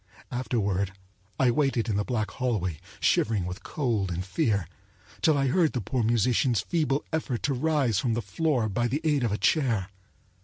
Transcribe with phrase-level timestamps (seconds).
[0.31, 0.93] Afterward
[1.39, 4.67] I waited in the black hallway, shivering with cold and fear,
[5.21, 9.01] till I heard the poor musician's feeble effort to rise from the floor by the
[9.03, 9.89] aid of a chair.